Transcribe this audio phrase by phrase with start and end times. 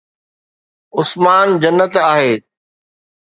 [0.97, 2.41] عثمان جنت آهي